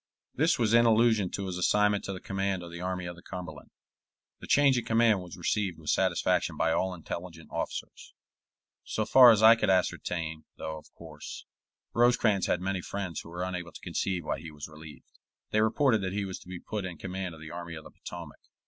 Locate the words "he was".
14.39-14.67, 16.13-16.39